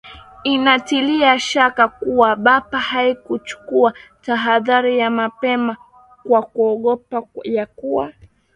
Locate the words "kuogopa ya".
6.43-7.65